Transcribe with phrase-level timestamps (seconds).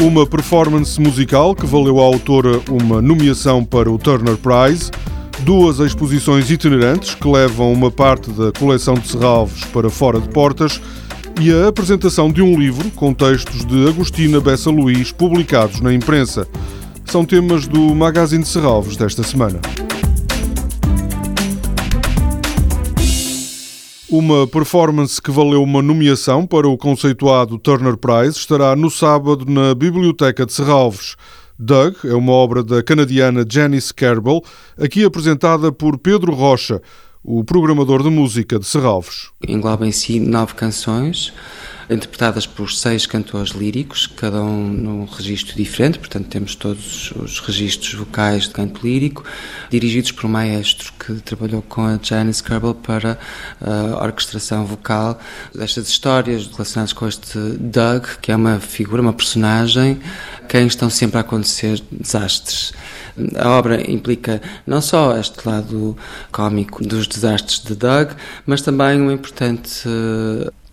[0.00, 4.92] Uma performance musical que valeu à autora uma nomeação para o Turner Prize,
[5.40, 10.80] duas exposições itinerantes que levam uma parte da coleção de Serralves para fora de portas
[11.40, 16.46] e a apresentação de um livro com textos de Agostina Bessa Luís publicados na imprensa.
[17.04, 19.58] São temas do Magazine de Serralves desta semana.
[24.10, 29.74] Uma performance que valeu uma nomeação para o conceituado Turner Prize estará no sábado na
[29.74, 31.14] Biblioteca de Serralves.
[31.58, 34.42] Doug é uma obra da canadiana Janice Kerbel,
[34.78, 36.80] aqui apresentada por Pedro Rocha,
[37.22, 39.28] o programador de música de Serralves.
[39.46, 41.34] Engloba em si nove canções
[41.90, 47.94] interpretadas por seis cantores líricos, cada um num registro diferente, portanto temos todos os registros
[47.94, 49.24] vocais de canto lírico,
[49.70, 53.18] dirigidos por um maestro que trabalhou com a Janice Kerbel para
[53.60, 55.18] a orquestração vocal
[55.54, 59.98] destas histórias relacionadas com este Doug, que é uma figura, uma personagem,
[60.48, 62.72] quem estão sempre a acontecer desastres.
[63.36, 65.96] A obra implica não só este lado
[66.30, 68.10] cómico dos desastres de Doug,
[68.46, 69.88] mas também um importante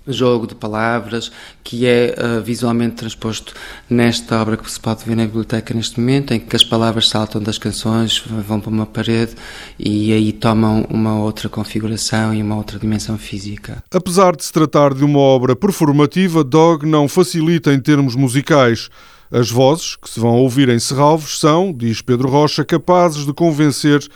[0.07, 1.31] jogo de palavras
[1.63, 3.53] que é uh, visualmente transposto
[3.89, 7.41] nesta obra que se pode ver na biblioteca neste momento, em que as palavras saltam
[7.41, 9.33] das canções, vão para uma parede
[9.79, 13.83] e aí tomam uma outra configuração e uma outra dimensão física.
[13.91, 18.89] Apesar de se tratar de uma obra performativa, Dog não facilita em termos musicais.
[19.31, 24.07] As vozes que se vão ouvir em Serralves são, diz Pedro Rocha, capazes de convencer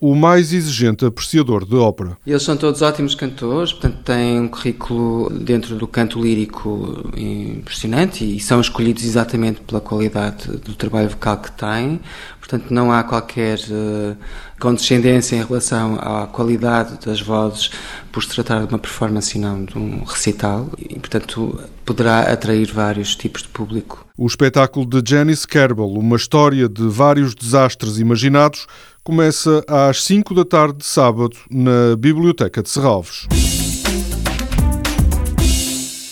[0.00, 2.16] o mais exigente apreciador de ópera.
[2.26, 8.38] Eles são todos ótimos cantores, portanto têm um currículo dentro do canto lírico impressionante e
[8.40, 12.00] são escolhidos exatamente pela qualidade do trabalho vocal que têm.
[12.38, 14.16] Portanto, não há qualquer uh,
[14.58, 17.70] condescendência em relação à qualidade das vozes
[18.10, 22.72] por se tratar de uma performance e não de um recital e, portanto, poderá atrair
[22.72, 24.04] vários tipos de público.
[24.16, 28.66] O espetáculo de Janice Kerbel, uma história de vários desastres imaginados,
[29.04, 33.26] começa às 5 da tarde de sábado na Biblioteca de Serralves.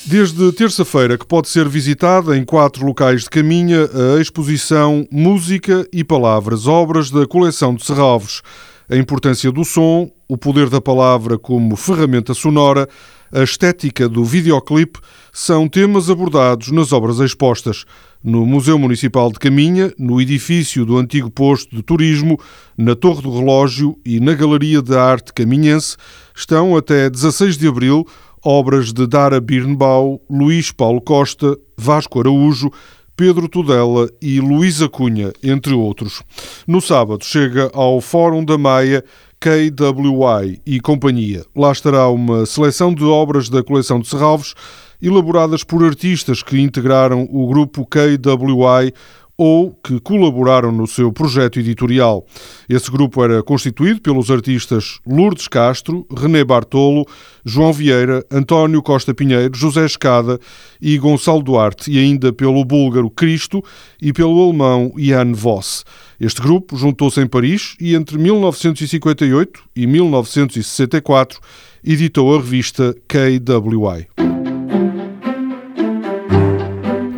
[0.09, 6.05] Desde terça-feira que pode ser visitada em quatro locais de caminha a exposição Música e
[6.05, 8.41] Palavras, obras da coleção de Serralves.
[8.89, 12.89] A importância do som, o poder da palavra como ferramenta sonora,
[13.33, 15.01] a estética do videoclipe
[15.33, 17.85] são temas abordados nas obras expostas
[18.23, 22.39] no Museu Municipal de Caminha, no edifício do antigo posto de turismo,
[22.79, 25.97] na Torre do Relógio e na Galeria de Arte Caminhense,
[26.35, 28.07] estão até 16 de abril
[28.47, 32.71] obras de Dara Birnbaum, Luís Paulo Costa, Vasco Araújo,
[33.17, 36.23] Pedro Tudela e Luísa Cunha, entre outros.
[36.65, 39.03] No sábado chega ao Fórum da Maia
[39.41, 41.45] KWI e Companhia.
[41.57, 44.55] Lá estará uma seleção de obras da coleção de Serralves
[45.03, 48.95] elaboradas por artistas que integraram o grupo KWI
[49.39, 52.27] ou que colaboraram no seu projeto editorial.
[52.69, 57.07] Esse grupo era constituído pelos artistas Lourdes Castro, René Bartolo,
[57.45, 60.39] João Vieira, António Costa Pinheiro, José Escada
[60.81, 63.63] e Gonçalo Duarte, e ainda pelo búlgaro Cristo
[64.01, 65.85] e pelo alemão Jan Voss.
[66.19, 71.41] Este grupo juntou-se em Paris e entre 1958 e 1964
[71.85, 74.36] editou a revista KWI.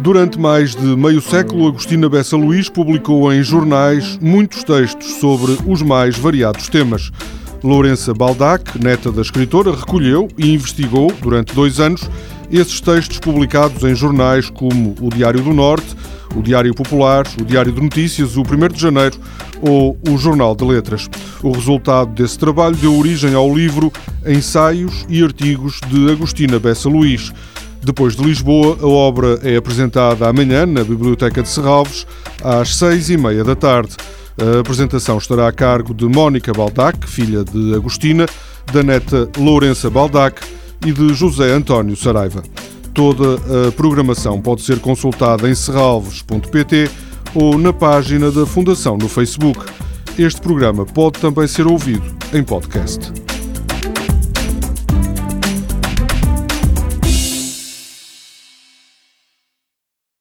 [0.01, 5.83] Durante mais de meio século, Agostina Bessa Luís publicou em jornais muitos textos sobre os
[5.83, 7.11] mais variados temas.
[7.65, 12.09] Lourença Baldac, neta da escritora, recolheu e investigou, durante dois anos,
[12.51, 15.97] esses textos publicados em jornais como o Diário do Norte,
[16.37, 19.19] o Diário Popular, o Diário de Notícias, o 1 de Janeiro
[19.61, 21.11] ou o Jornal de Letras.
[21.43, 23.93] O resultado desse trabalho deu origem ao livro
[24.25, 27.33] Ensaios e Artigos de Agostina Bessa Luís.
[27.83, 32.07] Depois de Lisboa, a obra é apresentada amanhã na Biblioteca de Serralves,
[32.43, 33.97] às seis e meia da tarde.
[34.41, 38.27] A apresentação estará a cargo de Mónica Baldac, filha de Agostina,
[38.73, 40.41] da neta Lourença Baldac
[40.85, 42.43] e de José António Saraiva.
[42.95, 43.37] Toda
[43.69, 46.91] a programação pode ser consultada em serralves.pt
[47.35, 49.61] ou na página da Fundação no Facebook.
[50.19, 53.28] Este programa pode também ser ouvido em podcast.